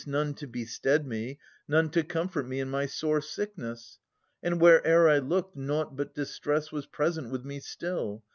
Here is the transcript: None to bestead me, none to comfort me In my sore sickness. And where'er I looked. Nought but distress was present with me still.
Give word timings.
None 0.07 0.33
to 0.33 0.47
bestead 0.47 1.05
me, 1.05 1.37
none 1.67 1.91
to 1.91 2.03
comfort 2.03 2.47
me 2.47 2.59
In 2.59 2.71
my 2.71 2.87
sore 2.87 3.21
sickness. 3.21 3.99
And 4.41 4.59
where'er 4.59 5.07
I 5.07 5.19
looked. 5.19 5.55
Nought 5.55 5.95
but 5.95 6.15
distress 6.15 6.71
was 6.71 6.87
present 6.87 7.29
with 7.29 7.45
me 7.45 7.59
still. 7.59 8.23